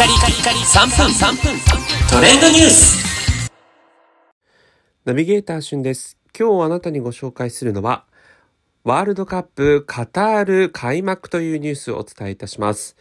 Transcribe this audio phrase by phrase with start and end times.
[0.00, 1.60] カリカリカリ3分3分
[2.08, 3.50] トレンドニュース
[5.04, 6.16] ナビゲーターしゅんです。
[6.34, 8.06] 今日あなたにご紹介するのは、
[8.82, 12.96] ワールドカップカタール開幕というニュースをお伝えいたします。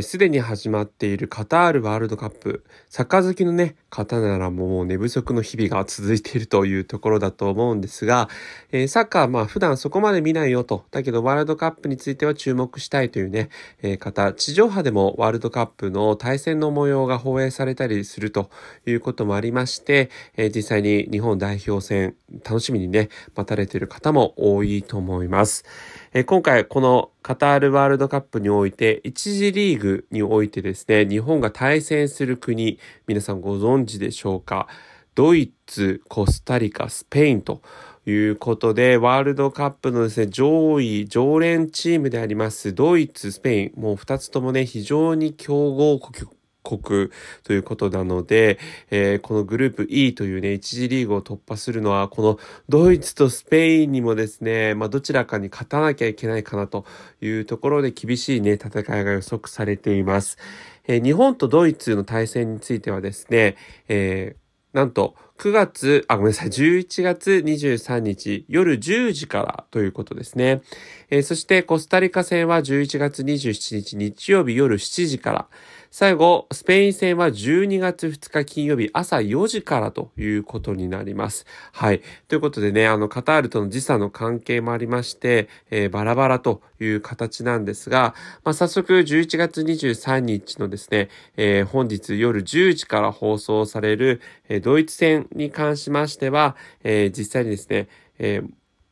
[0.00, 2.64] すでに始まっているカタールワールドカップ。
[2.88, 8.30] サッカー好きのね、方ならもう寝不足の日々が続いているというところだと思うんですが、
[8.70, 10.86] えー、サッカーまあ普段そこまで見ないよと。
[10.92, 13.50] だけどワールドカップについては注目したいというね、
[13.82, 18.48] えー、方、地上波でもワールドカップの対戦の模様が放映されたりすると
[18.86, 25.66] いうこともありまして、えー、実際に日本代表戦楽しみにね、待たれている方も多いと思います。
[26.14, 34.66] え今回このカタールワールドカップにおいて、1次リーグにおいてですね、日本が対戦する国、皆さんご存知でしょうか？
[35.14, 37.62] ドイツ、コスタリカ、スペインと
[38.06, 46.30] いうことで、ワールドカップのですね、上位、常連チームであります、ドイツ、スペイン、もう2つともね、非常に強豪国。
[46.62, 47.10] 国
[47.42, 48.58] ということなので、
[48.90, 56.84] えー、このグループ E というね、1次リーグを突破するのは、このドイツとスペインにもですね、まあ、どちらかに勝たなきゃいけないかなと
[57.20, 60.38] いうところで厳しいね、戦いが予測されています。
[60.86, 63.56] えー、日本とドイツの対戦についてはですね、
[63.88, 70.62] えーなんと9月、あ、ごめんなさい、11月23日夜10時からということですね。
[71.10, 75.48] えー、そしてコスタリカ戦は11月27日日曜日夜7時から。
[75.94, 81.44] 最後、スペイン戦は12月2日金曜日朝4時からということになります。
[81.70, 82.00] はい。
[82.28, 97.88] ということでね、あの、カタールとの時差の関係もありまして、えー、バラバラという形なんですが、まあ、早速11月23日のですね、えー、本日夜10時から放送される、えー、ドイツ戦に関しましては、え実際にですね、
[98.18, 98.42] え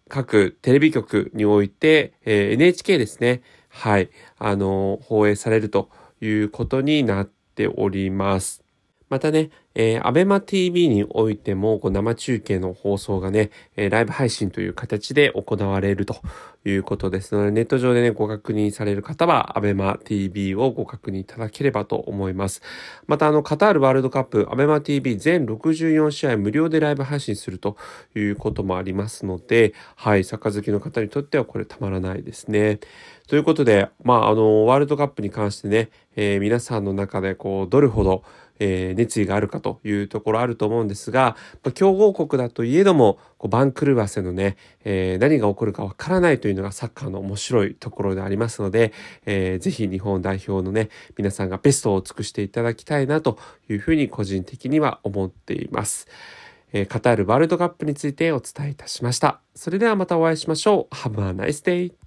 [0.09, 8.65] 各テレビ局において、え NHK ですね、はい、あの放映されるということになっております。
[9.11, 16.17] またね、えー、アベマ TV においても、こう生中継の放送がね、えー、ライブ配信という形で行われると
[16.65, 22.63] いうことですので、ネット上でね、ご確認される方は、アベマ TV をご確認いただければと思います。
[23.09, 27.77] また、あの、カタールワールドカップ、アベマ TV 全64試合無料でライブ配信すると
[28.15, 32.79] いうこともありますので、はい、サッカ好きの方にとってはこれたまらないですね。
[33.27, 38.25] ということで、まあ、あの、ワールドカップに関してね、えー、皆さんの中で、こう、どれほど、
[38.61, 48.93] えー、熱意があるかというところあると思うんですが、まあ、強豪国だといえども、こう番狂わせのね、えー、何が起こるかわからないというのがサッカーの面白いところでありますので、
[49.27, 53.39] えー、ぜひ日本代表のね、皆さんがベストを尽くしていただきたいなと
[53.69, 56.07] いうふうに個人的には思っています。
[56.73, 59.41] えー、カタールワールドカップについてお伝えいたしました。
[59.55, 60.95] それではまたお会いしましょう。
[60.95, 62.00] Have a nice day!